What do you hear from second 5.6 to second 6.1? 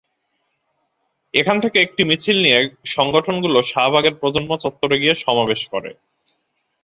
করে।